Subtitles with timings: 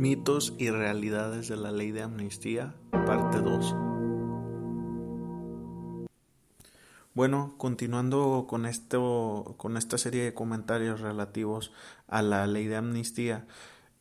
[0.00, 3.76] Mitos y realidades de la ley de amnistía, parte 2.
[7.12, 11.70] Bueno, continuando con esto, con esta serie de comentarios relativos
[12.08, 13.46] a la ley de amnistía,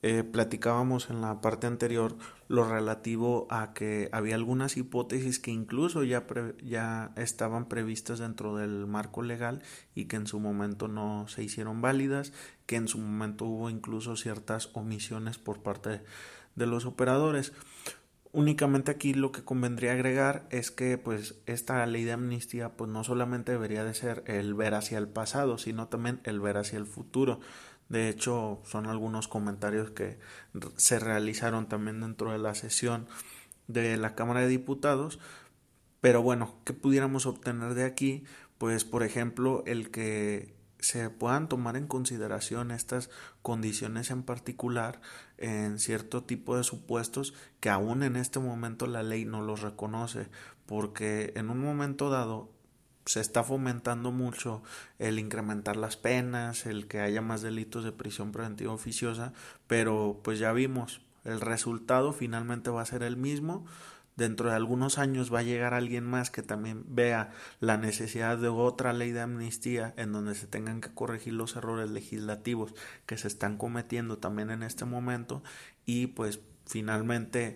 [0.01, 2.15] eh, platicábamos en la parte anterior
[2.47, 6.25] lo relativo a que había algunas hipótesis que incluso ya,
[6.63, 9.61] ya estaban previstas dentro del marco legal
[9.95, 12.31] y que en su momento no se hicieron válidas,
[12.65, 16.01] que en su momento hubo incluso ciertas omisiones por parte
[16.55, 17.51] de los operadores.
[18.31, 23.03] Únicamente aquí lo que convendría agregar es que pues esta ley de amnistía pues no
[23.03, 26.85] solamente debería de ser el ver hacia el pasado, sino también el ver hacia el
[26.85, 27.39] futuro.
[27.89, 30.19] De hecho, son algunos comentarios que
[30.77, 33.07] se realizaron también dentro de la sesión
[33.67, 35.19] de la Cámara de Diputados.
[35.99, 38.23] Pero bueno, ¿qué pudiéramos obtener de aquí?
[38.57, 43.09] Pues, por ejemplo, el que se puedan tomar en consideración estas
[43.41, 45.01] condiciones en particular
[45.37, 50.27] en cierto tipo de supuestos que aún en este momento la ley no los reconoce
[50.65, 52.49] porque en un momento dado
[53.09, 54.61] se está fomentando mucho
[54.99, 59.33] el incrementar las penas, el que haya más delitos de prisión preventiva oficiosa,
[59.65, 63.65] pero pues ya vimos, el resultado finalmente va a ser el mismo.
[64.15, 68.49] Dentro de algunos años va a llegar alguien más que también vea la necesidad de
[68.49, 72.75] otra ley de amnistía en donde se tengan que corregir los errores legislativos
[73.07, 75.41] que se están cometiendo también en este momento
[75.83, 77.55] y pues finalmente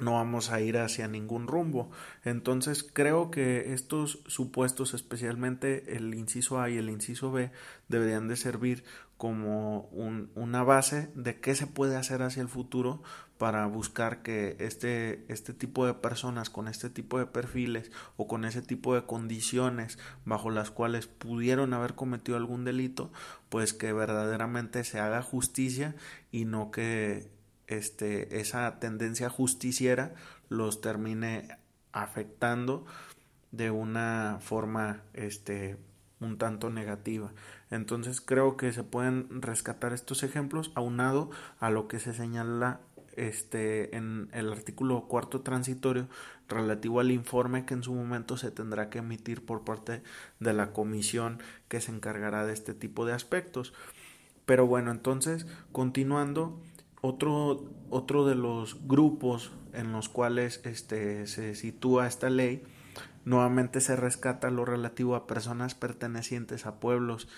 [0.00, 1.90] no vamos a ir hacia ningún rumbo.
[2.24, 7.50] Entonces creo que estos supuestos, especialmente el inciso A y el inciso B,
[7.88, 8.84] deberían de servir
[9.16, 9.90] como
[10.34, 13.02] una base de qué se puede hacer hacia el futuro
[13.36, 18.46] para buscar que este, este tipo de personas con este tipo de perfiles o con
[18.46, 23.12] ese tipo de condiciones bajo las cuales pudieron haber cometido algún delito,
[23.50, 25.94] pues que verdaderamente se haga justicia
[26.32, 27.30] y no que
[27.70, 30.14] este, esa tendencia justiciera
[30.48, 31.56] los termine
[31.92, 32.84] afectando
[33.52, 35.76] de una forma este,
[36.20, 37.32] un tanto negativa.
[37.70, 42.80] Entonces creo que se pueden rescatar estos ejemplos aunado a lo que se señala
[43.16, 46.08] este, en el artículo cuarto transitorio
[46.48, 50.02] relativo al informe que en su momento se tendrá que emitir por parte
[50.40, 51.38] de la comisión
[51.68, 53.72] que se encargará de este tipo de aspectos.
[54.46, 56.60] Pero bueno, entonces, continuando,
[57.00, 62.62] otro, otro de los grupos en los cuales este, se sitúa esta ley,
[63.24, 67.28] nuevamente se rescata lo relativo a personas pertenecientes a pueblos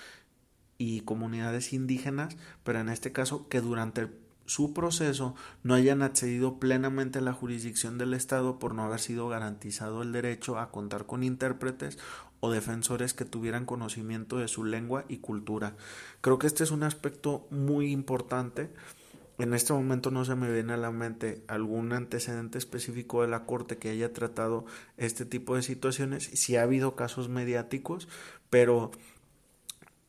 [0.79, 4.09] y comunidades indígenas, pero en este caso que durante
[4.47, 9.29] su proceso no hayan accedido plenamente a la jurisdicción del Estado por no haber sido
[9.29, 11.99] garantizado el derecho a contar con intérpretes
[12.41, 15.77] o defensores que tuvieran conocimiento de su lengua y cultura.
[16.21, 18.71] Creo que este es un aspecto muy importante
[19.39, 23.45] en este momento no se me viene a la mente algún antecedente específico de la
[23.45, 24.65] Corte que haya tratado
[24.97, 26.25] este tipo de situaciones.
[26.35, 28.09] Sí ha habido casos mediáticos,
[28.51, 28.91] pero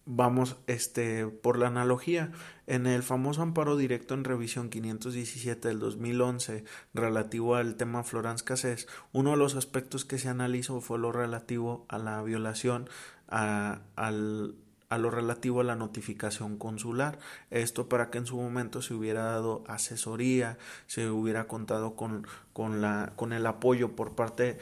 [0.05, 2.31] vamos este por la analogía
[2.67, 8.87] en el famoso amparo directo en revisión 517 del 2011 relativo al tema Florence Cassés
[9.13, 12.89] uno de los aspectos que se analizó fue lo relativo a la violación
[13.29, 14.55] a, al
[14.93, 17.19] a lo relativo a la notificación consular.
[17.49, 20.57] Esto para que en su momento se hubiera dado asesoría,
[20.87, 24.59] se hubiera contado con, con, la, con el apoyo por parte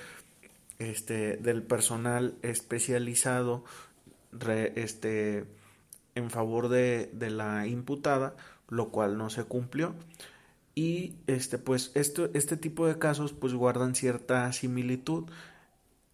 [0.79, 3.63] este, del personal especializado
[4.75, 5.45] este,
[6.15, 8.35] en favor de, de la imputada,
[8.69, 9.95] lo cual no se cumplió
[10.75, 15.25] y este pues esto, este tipo de casos pues guardan cierta similitud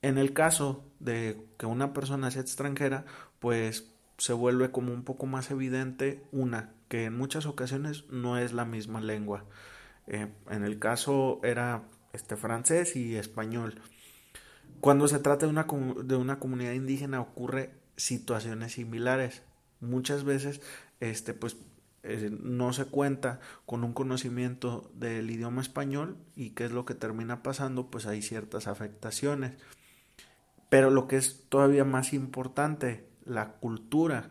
[0.02, 3.06] en el caso de que una persona sea extranjera
[3.40, 8.54] pues se vuelve como un poco más evidente una que en muchas ocasiones no es
[8.54, 9.46] la misma lengua.
[10.08, 11.84] Eh, en el caso era
[12.14, 13.82] este francés y español.
[14.80, 15.68] Cuando se trata de una,
[16.04, 19.44] de una comunidad indígena ocurre situaciones similares.
[19.82, 20.62] Muchas veces
[21.00, 21.58] este pues
[22.04, 26.96] eh, no se cuenta con un conocimiento del idioma español y qué es lo que
[26.96, 29.54] termina pasando, pues hay ciertas afectaciones.
[30.70, 34.30] Pero lo que es todavía más importante, la cultura.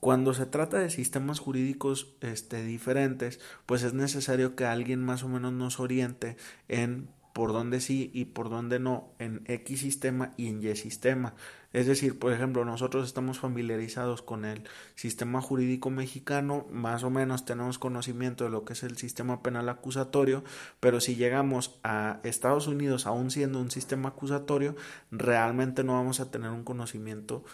[0.00, 5.28] Cuando se trata de sistemas jurídicos este, diferentes, pues es necesario que alguien más o
[5.28, 6.36] menos nos oriente
[6.68, 11.34] en por dónde sí y por dónde no en X sistema y en Y sistema.
[11.72, 14.64] Es decir, por ejemplo, nosotros estamos familiarizados con el
[14.96, 19.68] sistema jurídico mexicano, más o menos tenemos conocimiento de lo que es el sistema penal
[19.68, 20.42] acusatorio,
[20.80, 24.74] pero si llegamos a Estados Unidos aún siendo un sistema acusatorio,
[25.12, 27.44] realmente no vamos a tener un conocimiento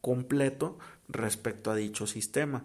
[0.00, 0.78] completo
[1.08, 2.64] respecto a dicho sistema.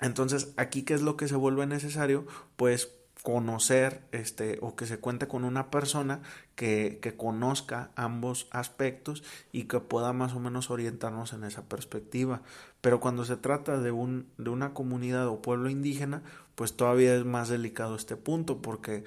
[0.00, 2.26] Entonces, aquí qué es lo que se vuelve necesario?
[2.56, 6.20] Pues conocer este o que se cuente con una persona
[6.54, 12.42] que, que, conozca ambos aspectos y que pueda más o menos orientarnos en esa perspectiva.
[12.80, 16.22] Pero cuando se trata de, un, de una comunidad o pueblo indígena,
[16.54, 19.04] pues todavía es más delicado este punto porque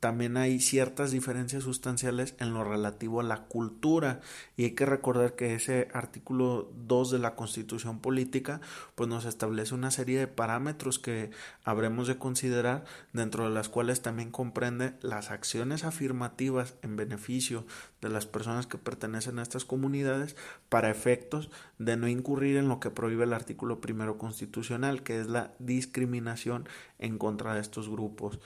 [0.00, 4.20] también hay ciertas diferencias sustanciales en lo relativo a la cultura
[4.56, 8.62] y hay que recordar que ese artículo 2 de la Constitución Política
[8.94, 11.30] pues nos establece una serie de parámetros que
[11.64, 17.66] habremos de considerar dentro de las cuales también comprende las acciones afirmativas en beneficio
[18.00, 20.34] de las personas que pertenecen a estas comunidades
[20.70, 25.26] para efectos de no incurrir en lo que prohíbe el artículo primero constitucional que es
[25.26, 26.66] la discriminación
[26.98, 28.40] en contra de estos grupos.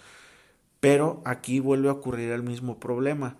[0.84, 3.38] Pero aquí vuelve a ocurrir el mismo problema.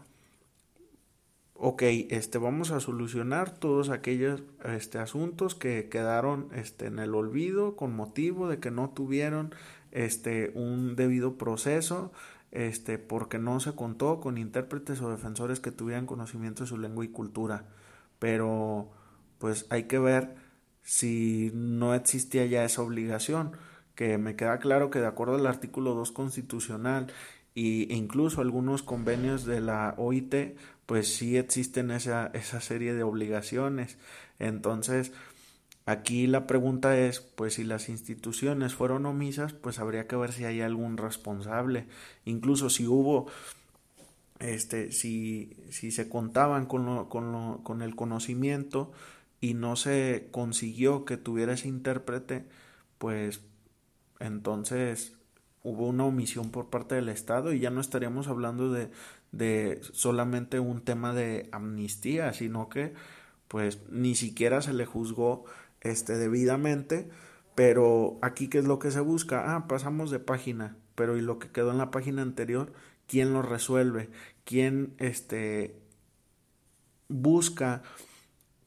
[1.52, 7.76] Ok, este, vamos a solucionar todos aquellos este, asuntos que quedaron este, en el olvido
[7.76, 9.54] con motivo de que no tuvieron
[9.92, 12.12] este, un debido proceso,
[12.50, 17.04] este, porque no se contó con intérpretes o defensores que tuvieran conocimiento de su lengua
[17.04, 17.66] y cultura.
[18.18, 18.88] Pero
[19.36, 20.34] pues hay que ver
[20.80, 23.52] si no existía ya esa obligación
[23.94, 27.06] que me queda claro que de acuerdo al artículo 2 constitucional
[27.54, 30.56] e incluso algunos convenios de la OIT,
[30.86, 33.96] pues sí existen esa, esa serie de obligaciones.
[34.38, 35.12] Entonces,
[35.86, 40.44] aquí la pregunta es, pues si las instituciones fueron omisas, pues habría que ver si
[40.44, 41.86] hay algún responsable.
[42.24, 43.26] Incluso si hubo
[44.40, 48.92] este, si, si se contaban con, lo, con, lo, con el conocimiento
[49.40, 52.44] y no se consiguió que tuviera ese intérprete,
[52.98, 53.40] pues
[54.20, 55.14] entonces
[55.64, 58.90] hubo una omisión por parte del Estado y ya no estaríamos hablando de,
[59.32, 62.92] de solamente un tema de amnistía, sino que
[63.48, 65.44] pues ni siquiera se le juzgó
[65.80, 67.08] este debidamente,
[67.54, 69.56] pero aquí qué es lo que se busca?
[69.56, 72.72] Ah, pasamos de página, pero y lo que quedó en la página anterior,
[73.08, 74.10] ¿quién lo resuelve?
[74.44, 75.76] ¿Quién este
[77.08, 77.82] busca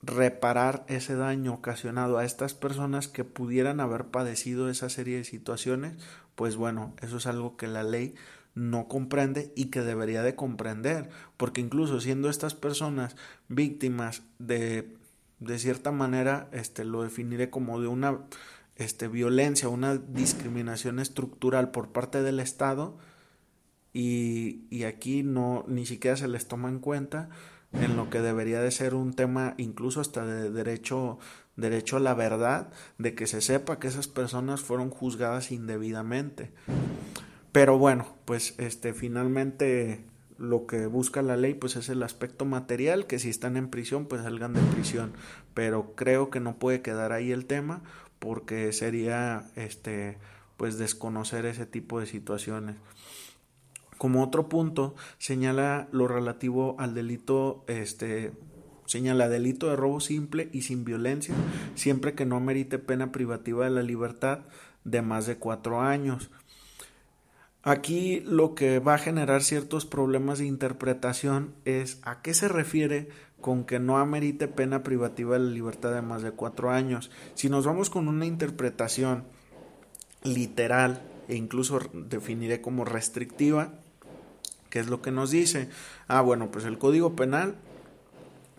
[0.04, 5.96] reparar ese daño ocasionado a estas personas que pudieran haber padecido esa serie de situaciones,
[6.36, 8.16] pues bueno, eso es algo que la ley
[8.56, 13.16] no comprende y que debería de comprender, porque incluso siendo estas personas
[13.48, 14.98] víctimas de
[15.40, 18.20] de cierta manera este lo definiré como de una
[18.76, 22.98] este violencia, una discriminación estructural por parte del Estado
[23.92, 27.30] y, y aquí no ni siquiera se les toma en cuenta
[27.74, 31.20] en lo que debería de ser un tema incluso hasta de derecho
[31.56, 36.52] derecho a la verdad de que se sepa que esas personas fueron juzgadas indebidamente.
[37.52, 40.06] Pero bueno pues este finalmente
[40.38, 44.06] lo que busca la ley pues es el aspecto material que si están en prisión
[44.06, 45.14] pues salgan de prisión.
[45.54, 47.82] Pero creo que no puede quedar ahí el tema
[48.20, 50.18] porque sería este
[50.58, 52.76] pues desconocer ese tipo de situaciones
[53.98, 58.32] como otro punto, señala lo relativo al delito, este,
[58.86, 61.36] señala delito de robo simple y sin violencia,
[61.76, 64.40] siempre que no merite pena privativa de la libertad
[64.84, 66.30] de más de cuatro años.
[67.64, 73.10] Aquí lo que va a generar ciertos problemas de interpretación es a qué se refiere
[73.42, 77.12] con que no amerite pena privativa de la libertad de más de cuatro años.
[77.36, 79.26] Si nos vamos con una interpretación
[80.24, 83.74] literal e incluso definiré como restrictiva,
[84.78, 85.70] ¿qué es lo que nos dice?
[86.08, 87.56] Ah, bueno, pues el Código Penal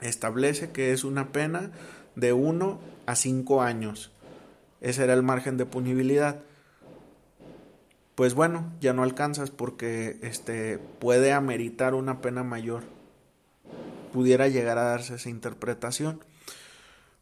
[0.01, 1.71] establece que es una pena
[2.17, 4.11] de 1 a 5 años.
[4.81, 6.41] Ese era el margen de punibilidad.
[8.17, 12.83] Pues bueno, ya no alcanzas porque este puede ameritar una pena mayor.
[14.13, 16.25] Pudiera llegar a darse esa interpretación.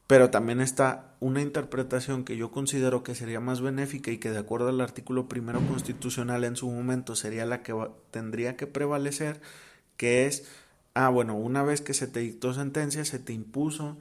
[0.06, 4.38] Pero también está una interpretación que yo considero que sería más benéfica y que de
[4.38, 7.74] acuerdo al artículo primero constitucional en su momento sería la que
[8.10, 9.40] tendría que prevalecer,
[9.96, 10.48] que es,
[10.94, 13.98] ah, bueno, una vez que se te dictó sentencia, se te impuso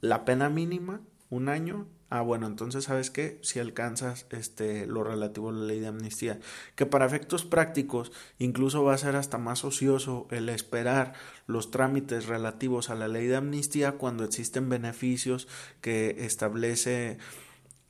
[0.00, 1.00] la pena mínima,
[1.30, 5.80] un año, ah, bueno, entonces sabes qué, si alcanzas este lo relativo a la ley
[5.80, 6.38] de amnistía,
[6.74, 11.14] que para efectos prácticos incluso va a ser hasta más ocioso el esperar
[11.46, 15.48] los trámites relativos a la ley de amnistía cuando existen beneficios
[15.80, 17.18] que establece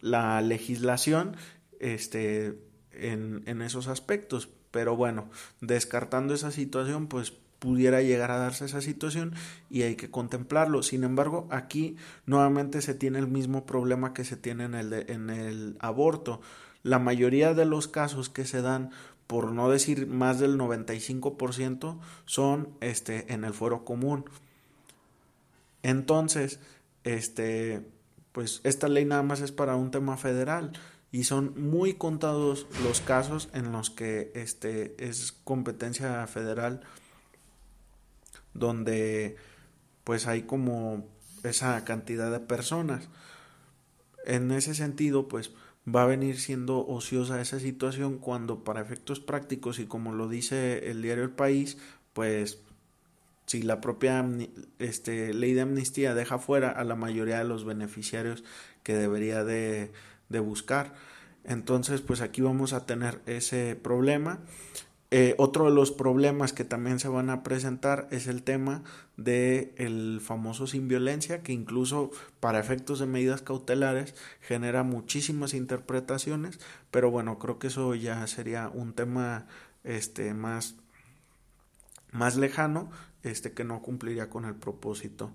[0.01, 1.37] la legislación
[1.81, 2.59] este
[2.93, 4.49] en, en esos aspectos.
[4.71, 5.31] Pero bueno,
[5.61, 9.35] descartando esa situación, pues pudiera llegar a darse esa situación
[9.71, 10.83] y hay que contemplarlo.
[10.83, 11.97] Sin embargo, aquí
[12.27, 16.41] nuevamente se tiene el mismo problema que se tiene en el, en el aborto.
[16.83, 18.91] La mayoría de los casos que se dan,
[19.27, 24.25] por no decir más del 95%, son este, en el fuero común.
[25.83, 26.61] Entonces,
[27.05, 27.87] este,
[28.33, 30.73] pues esta ley nada más es para un tema federal
[31.11, 36.83] y son muy contados los casos en los que este es competencia federal
[38.59, 39.37] donde
[40.05, 41.07] pues hay como
[41.43, 43.09] esa cantidad de personas.
[44.25, 45.53] En ese sentido, pues
[45.87, 50.91] va a venir siendo ociosa esa situación cuando para efectos prácticos y como lo dice
[50.91, 51.79] el diario El País,
[52.13, 52.59] pues
[53.47, 54.25] si la propia
[54.79, 58.43] este, ley de amnistía deja fuera a la mayoría de los beneficiarios
[58.83, 59.93] que debería de,
[60.29, 60.95] de buscar.
[61.45, 64.41] Entonces, pues aquí vamos a tener ese problema.
[65.13, 68.83] Eh, otro de los problemas que también se van a presentar es el tema
[69.17, 72.11] del el famoso sin violencia, que incluso
[72.41, 76.59] para efectos de medidas cautelares genera muchísimas interpretaciones,
[76.91, 79.47] pero bueno, creo que eso ya sería un tema
[79.85, 80.75] este, más,
[82.11, 82.91] más lejano,
[83.23, 85.31] este, que no cumpliría con el propósito.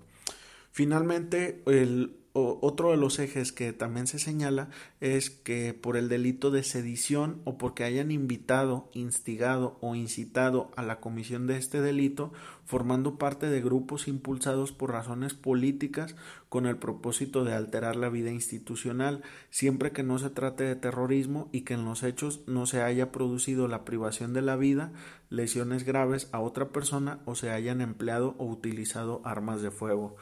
[0.70, 4.70] Finalmente, el otro de los ejes que también se señala
[5.00, 10.82] es que por el delito de sedición o porque hayan invitado, instigado o incitado a
[10.82, 12.32] la comisión de este delito,
[12.64, 16.16] formando parte de grupos impulsados por razones políticas
[16.48, 21.50] con el propósito de alterar la vida institucional, siempre que no se trate de terrorismo
[21.52, 24.90] y que en los hechos no se haya producido la privación de la vida,
[25.28, 30.16] lesiones graves a otra persona o se hayan empleado o utilizado armas de fuego.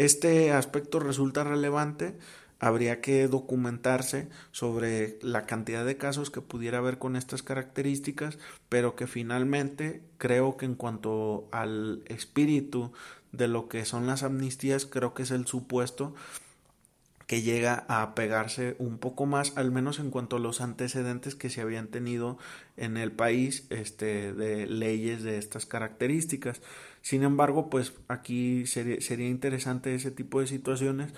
[0.00, 2.14] Este aspecto resulta relevante,
[2.58, 8.38] habría que documentarse sobre la cantidad de casos que pudiera haber con estas características,
[8.70, 12.92] pero que finalmente creo que en cuanto al espíritu
[13.32, 16.14] de lo que son las amnistías, creo que es el supuesto
[17.26, 21.50] que llega a pegarse un poco más, al menos en cuanto a los antecedentes que
[21.50, 22.38] se habían tenido
[22.78, 26.62] en el país este, de leyes de estas características.
[27.02, 31.12] Sin embargo, pues aquí sería, sería interesante ese tipo de situaciones,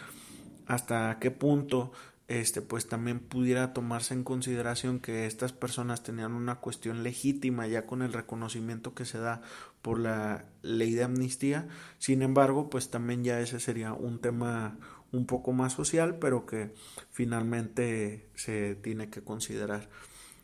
[0.67, 1.93] hasta qué punto
[2.29, 7.85] este pues también pudiera tomarse en consideración que estas personas tenían una cuestión legítima ya
[7.85, 9.43] con el reconocimiento que se da
[9.83, 11.69] por la ley de amnistía.
[11.99, 14.79] Sin embargo pues también ya ese sería un tema
[15.11, 16.73] un poco más social pero que
[17.11, 19.91] finalmente se tiene que considerar.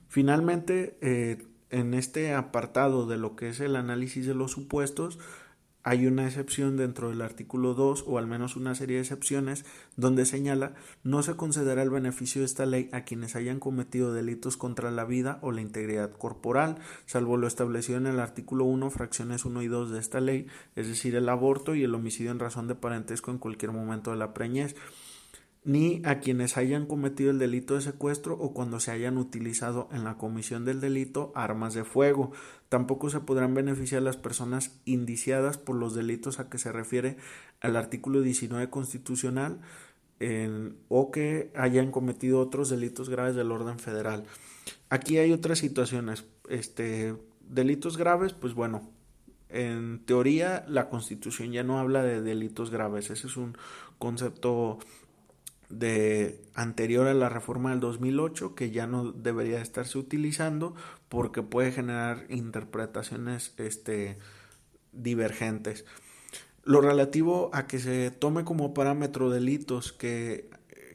[0.08, 1.38] Finalmente eh,
[1.70, 5.18] en este apartado de lo que es el análisis de los supuestos,
[5.84, 9.64] hay una excepción dentro del artículo 2 o al menos una serie de excepciones
[9.96, 14.58] donde señala no se concederá el beneficio de esta ley a quienes hayan cometido delitos
[14.58, 19.46] contra la vida o la integridad corporal, salvo lo establecido en el artículo 1, fracciones
[19.46, 20.46] 1 y 2 de esta ley,
[20.76, 24.18] es decir, el aborto y el homicidio en razón de parentesco en cualquier momento de
[24.18, 24.76] la preñez
[25.64, 30.04] ni a quienes hayan cometido el delito de secuestro o cuando se hayan utilizado en
[30.04, 32.32] la comisión del delito armas de fuego.
[32.68, 37.16] Tampoco se podrán beneficiar las personas indiciadas por los delitos a que se refiere
[37.60, 39.60] al artículo 19 constitucional
[40.88, 44.24] o que hayan cometido otros delitos graves del orden federal.
[44.90, 46.24] Aquí hay otras situaciones.
[46.48, 47.14] Este,
[47.48, 48.90] delitos graves, pues bueno,
[49.48, 53.10] en teoría la constitución ya no habla de delitos graves.
[53.10, 53.56] Ese es un
[53.98, 54.78] concepto
[55.68, 60.74] de anterior a la reforma del 2008 que ya no debería estarse utilizando
[61.08, 64.18] porque puede generar interpretaciones este
[64.92, 65.84] divergentes.
[66.64, 70.50] Lo relativo a que se tome como parámetro delitos que,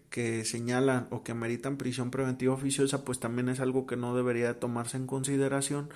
[0.10, 4.60] que señalan o que meritan prisión preventiva oficiosa, pues también es algo que no debería
[4.60, 5.90] tomarse en consideración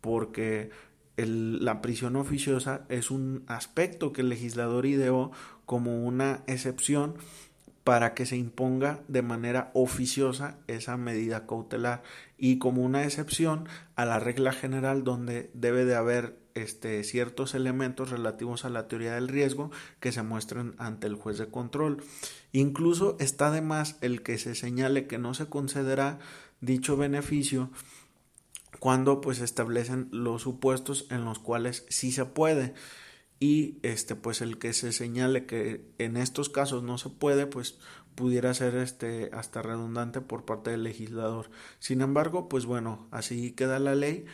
[0.00, 0.70] porque
[1.16, 5.30] la prisión oficiosa es un aspecto que el legislador ideó
[5.64, 7.14] como una excepción
[7.84, 12.02] para que se imponga de manera oficiosa esa medida cautelar
[12.38, 18.10] y como una excepción a la regla general donde debe de haber este, ciertos elementos
[18.10, 22.02] relativos a la teoría del riesgo que se muestren ante el juez de control.
[22.52, 26.18] Incluso está de más el que se señale que no se concederá
[26.60, 27.70] dicho beneficio
[28.78, 32.74] cuando pues establecen los supuestos en los cuales sí se puede
[33.40, 37.78] y este pues el que se señale que en estos casos no se puede pues
[38.14, 41.50] pudiera ser este hasta redundante por parte del legislador.
[41.78, 44.24] Sin embargo pues bueno así queda la ley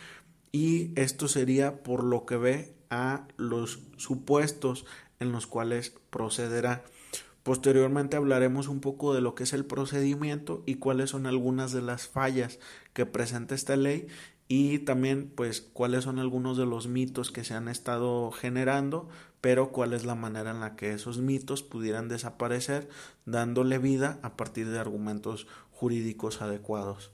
[0.51, 4.85] y esto sería por lo que ve a los supuestos
[5.19, 6.83] en los cuales procederá.
[7.43, 11.81] Posteriormente hablaremos un poco de lo que es el procedimiento y cuáles son algunas de
[11.81, 12.59] las fallas
[12.93, 14.07] que presenta esta ley
[14.53, 19.07] y también pues cuáles son algunos de los mitos que se han estado generando,
[19.39, 22.89] pero cuál es la manera en la que esos mitos pudieran desaparecer
[23.25, 27.13] dándole vida a partir de argumentos jurídicos adecuados.